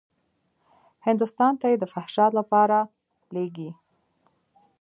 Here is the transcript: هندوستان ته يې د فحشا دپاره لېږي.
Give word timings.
هندوستان 1.07 1.53
ته 1.59 1.65
يې 1.71 1.75
د 1.79 1.83
فحشا 1.93 2.25
دپاره 2.37 2.79
لېږي. 3.33 3.69